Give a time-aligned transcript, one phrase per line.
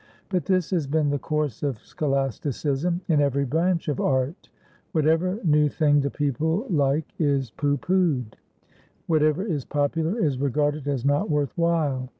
[0.29, 4.49] But this has been the course of scholasticism in every branch of art.
[4.93, 8.33] Whatever new thing the people like is pooh poohed;
[9.05, 12.09] whatever is popular is regarded as not worth while.